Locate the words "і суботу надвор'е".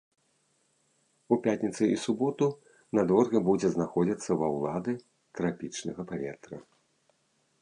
1.97-3.39